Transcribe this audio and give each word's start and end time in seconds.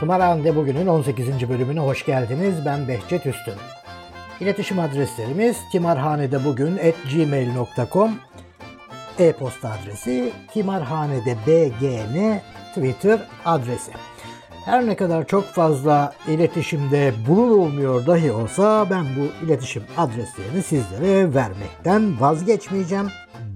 Tımarhane'de 0.00 0.56
bugünün 0.56 0.86
18. 0.86 1.48
bölümüne 1.48 1.80
hoş 1.80 2.06
geldiniz. 2.06 2.54
Ben 2.66 2.88
Behçet 2.88 3.26
Üstün. 3.26 3.54
İletişim 4.40 4.78
adreslerimiz 4.78 5.56
timarhanede 5.72 6.44
bugün 6.44 6.76
at 6.76 6.94
gmail.com 7.12 8.18
e-posta 9.18 9.72
adresi 9.72 10.32
timarhanede 10.52 11.36
bgn 11.46 12.40
Twitter 12.74 13.20
adresi. 13.44 13.92
Her 14.66 14.86
ne 14.86 14.96
kadar 14.96 15.26
çok 15.26 15.44
fazla 15.44 16.12
iletişimde 16.28 17.12
bulunulmuyor 17.28 18.06
dahi 18.06 18.32
olsa 18.32 18.86
ben 18.90 19.04
bu 19.04 19.44
iletişim 19.46 19.82
adreslerini 19.96 20.62
sizlere 20.62 21.34
vermekten 21.34 22.20
vazgeçmeyeceğim. 22.20 23.06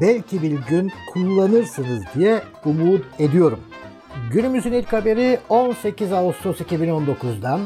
Belki 0.00 0.42
bir 0.42 0.50
gün 0.50 0.92
kullanırsınız 1.12 2.04
diye 2.14 2.42
umut 2.64 3.04
ediyorum. 3.18 3.60
Günümüzün 4.32 4.72
ilk 4.72 4.92
haberi 4.92 5.38
18 5.48 6.12
Ağustos 6.12 6.60
2019'dan 6.60 7.60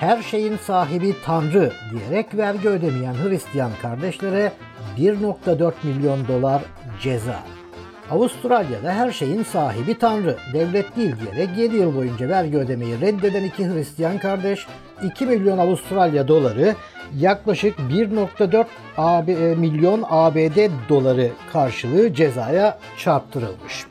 her 0.00 0.22
şeyin 0.22 0.56
sahibi 0.56 1.14
Tanrı 1.24 1.72
diyerek 1.90 2.34
vergi 2.36 2.68
ödemeyen 2.68 3.14
Hristiyan 3.14 3.70
kardeşlere 3.82 4.52
1.4 4.98 5.72
milyon 5.82 6.28
dolar 6.28 6.62
ceza. 7.02 7.42
Avustralya'da 8.10 8.92
her 8.92 9.10
şeyin 9.10 9.42
sahibi 9.42 9.98
Tanrı, 9.98 10.36
devlet 10.54 10.96
değil 10.96 11.14
diyerek 11.20 11.58
7 11.58 11.76
yıl 11.76 11.96
boyunca 11.96 12.28
vergi 12.28 12.56
ödemeyi 12.56 13.00
reddeden 13.00 13.44
iki 13.44 13.66
Hristiyan 13.66 14.18
kardeş 14.18 14.66
2 15.04 15.26
milyon 15.26 15.58
Avustralya 15.58 16.28
doları 16.28 16.74
yaklaşık 17.18 17.78
1.4 17.78 18.66
AB, 18.96 19.54
milyon 19.54 20.04
ABD 20.10 20.70
doları 20.88 21.30
karşılığı 21.52 22.14
cezaya 22.14 22.78
çarptırılmış. 22.98 23.86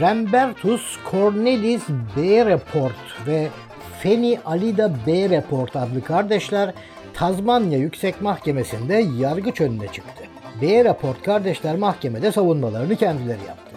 Rembertus 0.00 0.98
Cornelis 1.10 1.82
B. 2.16 2.46
Report 2.46 3.26
ve 3.26 3.48
Feni 4.00 4.38
Alida 4.44 4.92
B. 5.06 5.28
Report 5.30 5.76
adlı 5.76 6.04
kardeşler 6.04 6.74
Tazmanya 7.14 7.78
Yüksek 7.78 8.22
Mahkemesi'nde 8.22 8.94
yargıç 8.94 9.60
önüne 9.60 9.88
çıktı. 9.88 10.31
B. 10.60 10.84
Report 10.84 11.22
kardeşler 11.22 11.76
mahkemede 11.76 12.32
savunmalarını 12.32 12.96
kendileri 12.96 13.44
yaptı. 13.48 13.76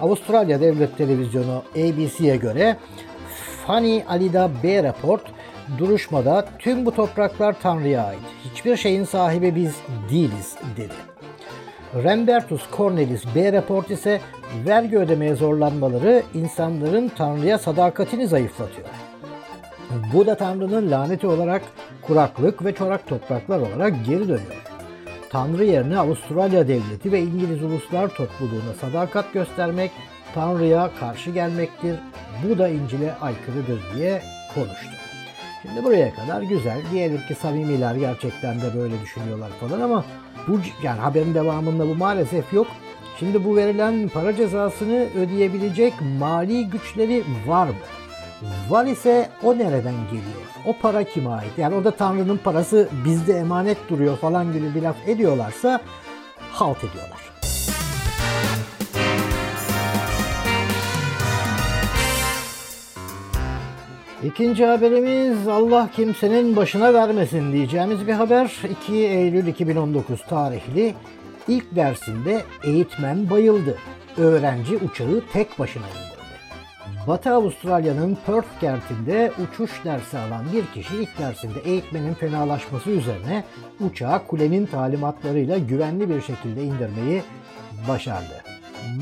Avustralya 0.00 0.60
Devlet 0.60 0.98
Televizyonu 0.98 1.62
ABC'ye 1.72 2.36
göre 2.36 2.76
Fani 3.66 4.04
Alida 4.08 4.50
B. 4.62 4.82
Report 4.82 5.22
duruşmada 5.78 6.44
tüm 6.58 6.86
bu 6.86 6.94
topraklar 6.94 7.56
Tanrı'ya 7.62 8.04
ait. 8.04 8.20
Hiçbir 8.44 8.76
şeyin 8.76 9.04
sahibi 9.04 9.54
biz 9.54 9.74
değiliz 10.10 10.56
dedi. 10.76 10.94
Rembertus 12.04 12.62
Cornelis 12.76 13.24
B. 13.34 13.52
Report 13.52 13.90
ise 13.90 14.20
vergi 14.66 14.98
ödemeye 14.98 15.34
zorlanmaları 15.34 16.22
insanların 16.34 17.08
Tanrı'ya 17.16 17.58
sadakatini 17.58 18.26
zayıflatıyor. 18.26 18.88
Bu 20.14 20.26
da 20.26 20.34
Tanrı'nın 20.34 20.90
laneti 20.90 21.26
olarak 21.26 21.62
kuraklık 22.02 22.64
ve 22.64 22.74
çorak 22.74 23.06
topraklar 23.06 23.58
olarak 23.58 24.06
geri 24.06 24.28
dönüyor. 24.28 24.62
Tanrı 25.30 25.64
yerine 25.64 25.98
Avustralya 25.98 26.68
Devleti 26.68 27.12
ve 27.12 27.20
İngiliz 27.20 27.62
Uluslar 27.62 28.08
Topluluğuna 28.08 28.74
sadakat 28.80 29.32
göstermek 29.32 29.90
Tanrı'ya 30.34 30.90
karşı 31.00 31.30
gelmektir. 31.30 31.96
Bu 32.44 32.58
da 32.58 32.68
İncil'e 32.68 33.14
aykırıdır 33.14 33.80
diye 33.96 34.22
konuştu. 34.54 34.90
Şimdi 35.62 35.84
buraya 35.84 36.14
kadar 36.14 36.42
güzel. 36.42 36.80
Diyelim 36.92 37.20
ki 37.28 37.34
samimiler 37.34 37.94
gerçekten 37.94 38.60
de 38.60 38.74
böyle 38.76 39.00
düşünüyorlar 39.02 39.50
falan 39.60 39.80
ama 39.80 40.04
bu 40.48 40.60
yani 40.82 41.00
haberin 41.00 41.34
devamında 41.34 41.88
bu 41.88 41.94
maalesef 41.94 42.52
yok. 42.52 42.66
Şimdi 43.18 43.44
bu 43.44 43.56
verilen 43.56 44.08
para 44.08 44.36
cezasını 44.36 45.06
ödeyebilecek 45.18 45.94
mali 46.18 46.66
güçleri 46.70 47.24
var 47.46 47.66
mı? 47.66 47.74
Var 48.68 48.86
ise 48.86 49.28
o 49.42 49.58
nereden 49.58 49.94
geliyor? 50.04 50.42
O 50.66 50.76
para 50.82 51.04
kime 51.04 51.30
ait? 51.30 51.58
Yani 51.58 51.74
o 51.74 51.84
da 51.84 51.90
Tanrı'nın 51.90 52.36
parası 52.36 52.88
bizde 53.04 53.32
emanet 53.32 53.78
duruyor 53.88 54.16
falan 54.16 54.52
gibi 54.52 54.74
bir 54.74 54.82
laf 54.82 54.96
ediyorlarsa 55.08 55.80
halt 56.52 56.78
ediyorlar. 56.84 57.20
İkinci 64.24 64.66
haberimiz 64.66 65.48
Allah 65.48 65.88
kimsenin 65.96 66.56
başına 66.56 66.94
vermesin 66.94 67.52
diyeceğimiz 67.52 68.06
bir 68.06 68.12
haber. 68.12 68.56
2 68.82 68.94
Eylül 68.94 69.46
2019 69.46 70.24
tarihli 70.28 70.94
ilk 71.48 71.76
dersinde 71.76 72.42
eğitmen 72.64 73.30
bayıldı. 73.30 73.78
Öğrenci 74.16 74.76
uçağı 74.76 75.22
tek 75.32 75.58
başına 75.58 75.82
indirdi. 75.86 76.19
Batı 77.06 77.30
Avustralya'nın 77.34 78.18
Perth 78.26 78.60
kentinde 78.60 79.32
uçuş 79.42 79.84
dersi 79.84 80.18
alan 80.18 80.44
bir 80.52 80.66
kişi 80.66 80.96
ilk 80.96 81.18
dersinde 81.18 81.60
eğitmenin 81.64 82.14
fenalaşması 82.14 82.90
üzerine 82.90 83.44
uçağı 83.80 84.26
kulenin 84.26 84.66
talimatlarıyla 84.66 85.58
güvenli 85.58 86.08
bir 86.08 86.20
şekilde 86.20 86.64
indirmeyi 86.64 87.22
başardı. 87.88 88.42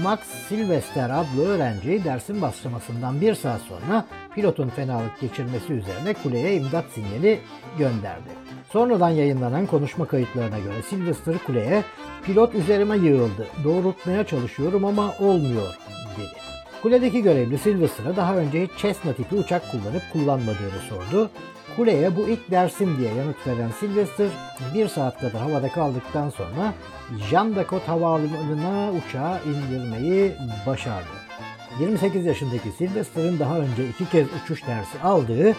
Max 0.03 0.19
Sylvester 0.49 1.11
adlı 1.11 1.49
öğrenci 1.49 2.05
dersin 2.05 2.43
başlamasından 2.43 3.21
bir 3.21 3.35
saat 3.35 3.61
sonra 3.61 4.05
pilotun 4.35 4.69
fenalık 4.69 5.21
geçirmesi 5.21 5.73
üzerine 5.73 6.15
kuleye 6.23 6.57
imdat 6.57 6.85
sinyali 6.95 7.41
gönderdi. 7.79 8.29
Sonradan 8.73 9.11
yayınlanan 9.11 9.67
konuşma 9.67 10.07
kayıtlarına 10.07 10.59
göre 10.59 10.83
Sylvester 10.83 11.39
kuleye 11.47 11.85
pilot 12.23 12.55
üzerime 12.55 12.97
yığıldı, 12.97 13.47
doğrultmaya 13.65 14.27
çalışıyorum 14.27 14.85
ama 14.85 15.15
olmuyor 15.21 15.79
dedi. 16.19 16.48
Kuledeki 16.83 17.23
görevli 17.23 17.59
Sylvester'a 17.59 18.17
daha 18.17 18.37
önce 18.37 18.63
hiç 18.63 18.71
Cessna 18.83 19.13
tipi 19.13 19.35
uçak 19.35 19.71
kullanıp 19.71 20.03
kullanmadığını 20.13 20.81
sordu. 20.89 21.31
Kuleye 21.77 22.17
bu 22.17 22.29
ilk 22.29 22.51
dersim 22.51 22.99
diye 22.99 23.15
yanıt 23.15 23.47
veren 23.47 23.71
Sylvester 23.81 24.29
bir 24.75 24.89
saat 24.89 25.21
kadar 25.21 25.43
havada 25.43 25.69
kaldıktan 25.69 26.31
sonra 26.31 26.75
Jean 27.31 27.57
Dakot 27.57 27.89
Havaalanı'na 27.89 28.93
uçağı 28.93 29.39
indirmeyi 29.45 30.33
başardı. 30.67 31.09
28 31.81 32.27
yaşındaki 32.27 32.73
Sylvester'ın 32.79 33.39
daha 33.39 33.59
önce 33.59 33.89
iki 33.89 34.11
kez 34.11 34.27
uçuş 34.45 34.67
dersi 34.67 35.01
aldığı 35.03 35.55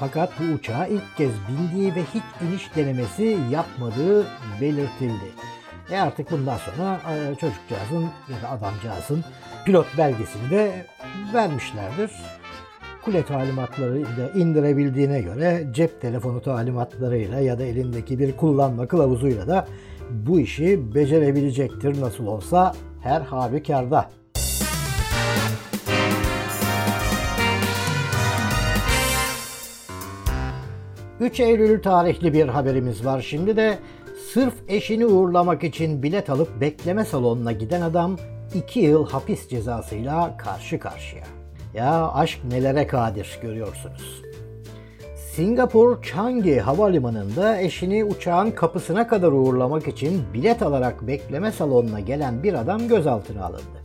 fakat 0.00 0.32
bu 0.40 0.54
uçağa 0.54 0.86
ilk 0.86 1.16
kez 1.16 1.32
bindiği 1.48 1.94
ve 1.94 2.00
hiç 2.14 2.48
iniş 2.48 2.76
denemesi 2.76 3.38
yapmadığı 3.50 4.26
belirtildi. 4.60 5.53
E 5.90 5.98
artık 5.98 6.30
bundan 6.30 6.56
sonra 6.56 7.00
çocukcağızın 7.40 8.02
ya 8.02 8.42
da 8.42 8.50
adamcağızın 8.50 9.24
pilot 9.64 9.86
belgesini 9.98 10.50
de 10.50 10.86
vermişlerdir. 11.34 12.10
Kule 13.04 13.24
talimatlarıyla 13.24 14.30
indirebildiğine 14.34 15.20
göre 15.20 15.66
cep 15.72 16.00
telefonu 16.00 16.42
talimatlarıyla 16.42 17.40
ya 17.40 17.58
da 17.58 17.62
elindeki 17.62 18.18
bir 18.18 18.36
kullanma 18.36 18.86
kılavuzuyla 18.86 19.48
da 19.48 19.66
bu 20.10 20.40
işi 20.40 20.94
becerebilecektir 20.94 22.00
nasıl 22.00 22.26
olsa 22.26 22.74
her 23.02 23.20
halükarda. 23.20 24.10
...3 31.20 31.42
Eylül 31.42 31.82
tarihli 31.82 32.32
bir 32.32 32.48
haberimiz 32.48 33.04
var 33.04 33.20
şimdi 33.20 33.56
de... 33.56 33.78
...sırf 34.14 34.54
eşini 34.68 35.06
uğurlamak 35.06 35.64
için 35.64 36.02
bilet 36.02 36.30
alıp 36.30 36.60
bekleme 36.60 37.04
salonuna 37.04 37.52
giden 37.52 37.80
adam... 37.80 38.16
...2 38.54 38.78
yıl 38.78 39.08
hapis 39.08 39.48
cezasıyla 39.48 40.36
karşı 40.36 40.78
karşıya. 40.78 41.24
Ya 41.74 42.12
aşk 42.12 42.44
nelere 42.44 42.86
kadir 42.86 43.38
görüyorsunuz. 43.42 44.22
Singapur 45.34 46.02
Changi 46.02 46.58
Havalimanı'nda 46.58 47.60
eşini 47.60 48.04
uçağın 48.04 48.50
kapısına 48.50 49.08
kadar 49.08 49.32
uğurlamak 49.32 49.88
için 49.88 50.22
bilet 50.34 50.62
alarak 50.62 51.06
bekleme 51.06 51.52
salonuna 51.52 52.00
gelen 52.00 52.42
bir 52.42 52.54
adam 52.54 52.88
gözaltına 52.88 53.44
alındı. 53.44 53.84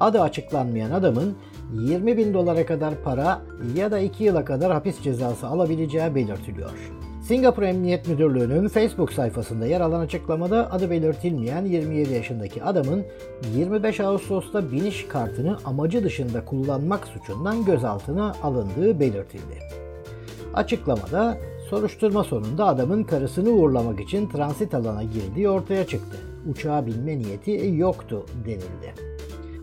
Adı 0.00 0.20
açıklanmayan 0.20 0.90
adamın 0.90 1.36
20 1.72 2.16
bin 2.16 2.34
dolara 2.34 2.66
kadar 2.66 2.94
para 3.04 3.40
ya 3.76 3.90
da 3.90 3.98
2 3.98 4.24
yıla 4.24 4.44
kadar 4.44 4.72
hapis 4.72 5.02
cezası 5.02 5.46
alabileceği 5.46 6.14
belirtiliyor. 6.14 6.70
Singapur 7.28 7.62
Emniyet 7.62 8.08
Müdürlüğü'nün 8.08 8.68
Facebook 8.68 9.12
sayfasında 9.12 9.66
yer 9.66 9.80
alan 9.80 10.00
açıklamada 10.00 10.72
adı 10.72 10.90
belirtilmeyen 10.90 11.64
27 11.64 12.12
yaşındaki 12.12 12.62
adamın 12.62 13.04
25 13.56 14.00
Ağustos'ta 14.00 14.72
biniş 14.72 15.06
kartını 15.08 15.58
amacı 15.64 16.04
dışında 16.04 16.44
kullanmak 16.44 17.06
suçundan 17.06 17.64
gözaltına 17.64 18.34
alındığı 18.42 19.00
belirtildi. 19.00 19.58
Açıklamada 20.54 21.38
soruşturma 21.70 22.24
sonunda 22.24 22.66
adamın 22.66 23.04
karısını 23.04 23.50
uğurlamak 23.50 24.00
için 24.00 24.28
transit 24.28 24.74
alana 24.74 25.02
girdiği 25.02 25.48
ortaya 25.48 25.86
çıktı. 25.86 26.16
Uçağa 26.50 26.86
binme 26.86 27.18
niyeti 27.18 27.72
yoktu 27.76 28.26
denildi. 28.46 29.17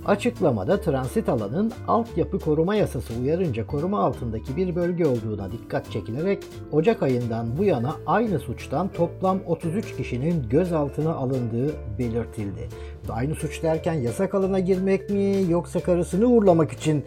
Açıklamada 0.05 0.81
transit 0.81 1.29
alanın 1.29 1.71
altyapı 1.87 2.39
koruma 2.39 2.75
yasası 2.75 3.13
uyarınca 3.21 3.67
koruma 3.67 4.03
altındaki 4.03 4.57
bir 4.57 4.75
bölge 4.75 5.05
olduğuna 5.05 5.51
dikkat 5.51 5.91
çekilerek 5.91 6.43
Ocak 6.71 7.03
ayından 7.03 7.57
bu 7.57 7.63
yana 7.63 7.95
aynı 8.05 8.39
suçtan 8.39 8.87
toplam 8.87 9.39
33 9.45 9.95
kişinin 9.95 10.49
gözaltına 10.49 11.13
alındığı 11.13 11.73
belirtildi. 11.99 12.69
Aynı 13.09 13.35
suç 13.35 13.63
derken 13.63 13.93
yasak 13.93 14.35
alana 14.35 14.59
girmek 14.59 15.09
mi 15.09 15.43
yoksa 15.49 15.79
karısını 15.79 16.25
uğurlamak 16.25 16.71
için 16.71 17.05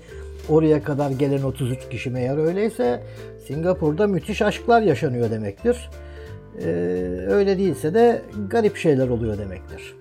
oraya 0.48 0.82
kadar 0.82 1.10
gelen 1.10 1.42
33 1.42 1.88
kişi 1.88 2.10
mi? 2.10 2.20
eğer 2.20 2.38
öyleyse 2.38 3.02
Singapur'da 3.46 4.06
müthiş 4.06 4.42
aşklar 4.42 4.82
yaşanıyor 4.82 5.30
demektir. 5.30 5.90
Ee, 6.62 6.66
öyle 7.28 7.58
değilse 7.58 7.94
de 7.94 8.22
garip 8.50 8.76
şeyler 8.76 9.08
oluyor 9.08 9.38
demektir. 9.38 9.94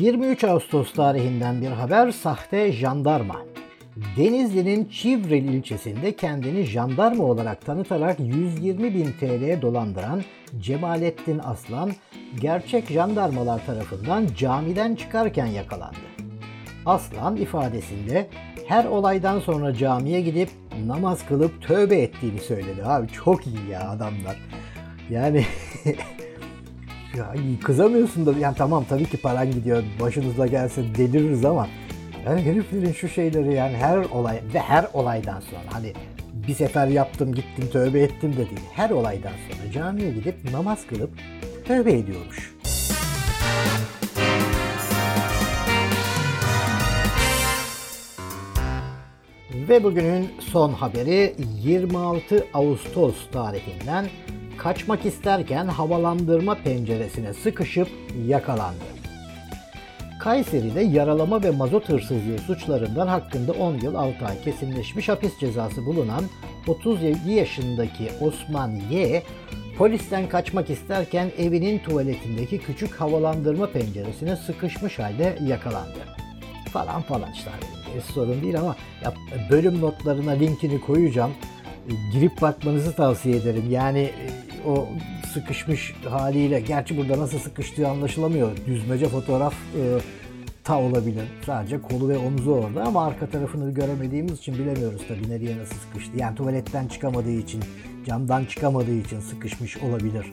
23 0.00 0.44
Ağustos 0.44 0.92
tarihinden 0.92 1.62
bir 1.62 1.66
haber 1.66 2.10
sahte 2.10 2.72
jandarma. 2.72 3.36
Denizli'nin 4.16 4.84
Çivril 4.84 5.44
ilçesinde 5.44 6.16
kendini 6.16 6.62
jandarma 6.62 7.24
olarak 7.24 7.66
tanıtarak 7.66 8.20
120 8.20 8.94
bin 8.94 9.12
TL'ye 9.20 9.62
dolandıran 9.62 10.22
Cemalettin 10.58 11.40
Aslan, 11.44 11.92
gerçek 12.40 12.90
jandarmalar 12.90 13.66
tarafından 13.66 14.26
camiden 14.36 14.94
çıkarken 14.94 15.46
yakalandı. 15.46 15.96
Aslan 16.86 17.36
ifadesinde 17.36 18.28
her 18.66 18.84
olaydan 18.84 19.40
sonra 19.40 19.74
camiye 19.74 20.20
gidip 20.20 20.48
namaz 20.86 21.26
kılıp 21.26 21.62
tövbe 21.62 21.96
ettiğini 21.96 22.40
söyledi. 22.40 22.84
Abi 22.84 23.08
çok 23.08 23.46
iyi 23.46 23.68
ya 23.70 23.90
adamlar. 23.90 24.36
Yani 25.10 25.44
Ya 27.16 27.34
kızamıyorsun 27.64 28.26
da 28.26 28.32
yani 28.38 28.56
tamam 28.56 28.84
tabii 28.88 29.04
ki 29.04 29.16
paran 29.16 29.50
gidiyor 29.50 29.82
başınızda 30.00 30.46
gelse 30.46 30.82
deliririz 30.94 31.44
ama 31.44 31.68
yani 32.26 32.42
heriflerin 32.42 32.92
şu 32.92 33.08
şeyleri 33.08 33.54
yani 33.54 33.76
her 33.76 33.96
olay 33.96 34.40
ve 34.54 34.58
her 34.58 34.86
olaydan 34.92 35.40
sonra 35.40 35.62
hani 35.70 35.92
bir 36.48 36.54
sefer 36.54 36.86
yaptım 36.86 37.34
gittim 37.34 37.68
tövbe 37.72 38.00
ettim 38.00 38.32
de 38.32 38.36
değil. 38.36 38.60
Her 38.72 38.90
olaydan 38.90 39.32
sonra 39.50 39.72
camiye 39.72 40.10
gidip 40.10 40.52
namaz 40.52 40.86
kılıp 40.86 41.10
tövbe 41.66 41.92
ediyormuş. 41.92 42.54
Ve 49.68 49.84
bugünün 49.84 50.28
son 50.40 50.72
haberi 50.72 51.34
26 51.62 52.46
Ağustos 52.54 53.14
tarihinden 53.32 54.06
kaçmak 54.62 55.06
isterken 55.06 55.66
havalandırma 55.66 56.54
penceresine 56.54 57.34
sıkışıp 57.34 57.88
yakalandı. 58.26 58.84
Kayseri'de 60.20 60.80
yaralama 60.80 61.42
ve 61.42 61.50
mazot 61.50 61.88
hırsızlığı 61.88 62.38
suçlarından 62.38 63.06
hakkında 63.06 63.52
10 63.52 63.74
yıl 63.74 63.94
6 63.94 64.26
ay 64.26 64.42
kesinleşmiş 64.44 65.08
hapis 65.08 65.38
cezası 65.40 65.86
bulunan 65.86 66.24
37 66.66 67.30
yaşındaki 67.30 68.10
Osman 68.20 68.70
Y, 68.90 69.22
polisten 69.78 70.28
kaçmak 70.28 70.70
isterken 70.70 71.30
evinin 71.38 71.78
tuvaletindeki 71.78 72.58
küçük 72.58 72.94
havalandırma 72.94 73.66
penceresine 73.66 74.36
sıkışmış 74.36 74.98
halde 74.98 75.38
yakalandı. 75.46 75.98
Falan 76.72 77.02
falan 77.02 77.32
işte. 77.32 77.50
sorun 78.12 78.42
değil 78.42 78.60
ama 78.60 78.76
ya 79.04 79.14
bölüm 79.50 79.80
notlarına 79.80 80.30
linkini 80.30 80.80
koyacağım 80.80 81.32
girip 82.12 82.42
bakmanızı 82.42 82.92
tavsiye 82.92 83.36
ederim. 83.36 83.64
Yani 83.70 84.00
e, 84.00 84.49
o 84.66 84.88
sıkışmış 85.34 85.94
haliyle, 86.10 86.60
gerçi 86.60 86.96
burada 86.96 87.18
nasıl 87.18 87.38
sıkıştığı 87.38 87.88
anlaşılamıyor. 87.88 88.50
Düzmece 88.66 89.08
fotoğraf 89.08 89.54
e, 89.54 89.82
ta 90.64 90.80
olabilir. 90.80 91.24
Sadece 91.46 91.80
kolu 91.82 92.08
ve 92.08 92.18
omzu 92.18 92.50
orada 92.50 92.82
ama 92.84 93.06
arka 93.06 93.26
tarafını 93.26 93.74
göremediğimiz 93.74 94.38
için 94.38 94.54
bilemiyoruz 94.54 95.02
tabii 95.08 95.30
nereye 95.30 95.58
nasıl 95.58 95.74
sıkıştı. 95.74 96.16
Yani 96.16 96.36
tuvaletten 96.36 96.88
çıkamadığı 96.88 97.30
için, 97.30 97.60
camdan 98.06 98.44
çıkamadığı 98.44 98.94
için 98.94 99.20
sıkışmış 99.20 99.76
olabilir. 99.76 100.32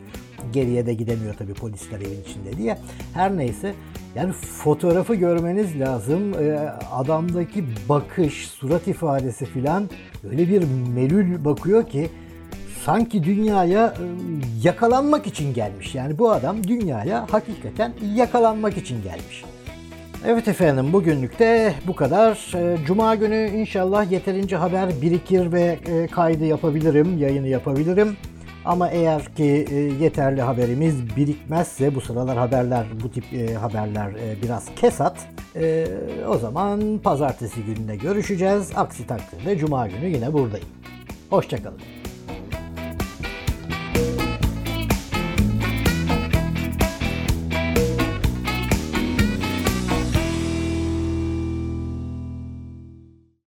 Geriye 0.54 0.86
de 0.86 0.94
gidemiyor 0.94 1.34
tabii 1.34 1.54
polisler 1.54 2.02
evin 2.02 2.22
içinde 2.22 2.58
diye. 2.58 2.78
Her 3.14 3.38
neyse 3.38 3.74
yani 4.16 4.34
fotoğrafı 4.34 5.16
görmeniz 5.16 5.80
lazım. 5.80 6.34
Ee, 6.34 6.60
adamdaki 6.92 7.66
bakış, 7.90 8.48
surat 8.48 8.88
ifadesi 8.88 9.46
filan 9.46 9.90
öyle 10.30 10.50
bir 10.50 10.64
melül 10.96 11.46
bakıyor 11.46 11.88
ki 11.88 12.10
sanki 12.88 13.24
dünyaya 13.24 13.88
e, 13.88 14.04
yakalanmak 14.64 15.28
için 15.28 15.54
gelmiş. 15.54 15.96
Yani 15.96 16.18
bu 16.18 16.32
adam 16.32 16.64
dünyaya 16.64 17.26
hakikaten 17.32 17.94
yakalanmak 18.16 18.78
için 18.78 19.04
gelmiş. 19.04 19.44
Evet 20.26 20.48
efendim 20.48 20.94
bugünlük 20.94 21.40
de 21.40 21.74
bu 21.88 21.96
kadar. 21.96 22.54
E, 22.56 22.86
Cuma 22.86 23.16
günü 23.16 23.50
inşallah 23.56 24.12
yeterince 24.12 24.56
haber 24.56 24.90
birikir 25.02 25.52
ve 25.52 25.80
e, 25.88 26.08
kaydı 26.08 26.46
yapabilirim, 26.46 27.18
yayını 27.18 27.48
yapabilirim. 27.48 28.18
Ama 28.66 28.90
eğer 28.90 29.36
ki 29.36 29.68
yeterli 30.02 30.42
haberimiz 30.42 31.16
birikmezse 31.16 31.96
bu 31.96 32.02
sıralar 32.02 32.38
haberler 32.38 32.86
bu 33.04 33.12
tip 33.12 33.24
haberler 33.62 34.12
biraz 34.44 34.66
kesat. 34.76 35.18
O 36.30 36.38
zaman 36.38 37.00
pazartesi 37.04 37.64
gününde 37.64 37.96
görüşeceğiz. 37.96 38.72
Aksi 38.76 39.08
takdirde 39.08 39.58
cuma 39.58 39.88
günü 39.88 40.06
yine 40.06 40.34
buradayım. 40.34 40.68
Hoşçakalın. 41.30 41.97